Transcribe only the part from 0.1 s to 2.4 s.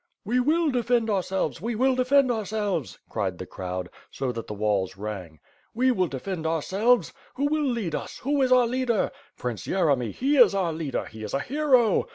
"We will defend ourselves! We will defend